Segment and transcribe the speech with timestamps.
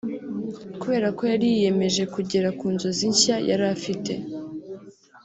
[0.81, 4.13] Kubera ko yari yiyemeje kugera ku nzozi nshya yari afite